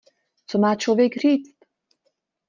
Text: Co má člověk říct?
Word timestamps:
Co 0.47 0.57
má 0.59 0.75
člověk 0.75 1.17
říct? 1.17 1.55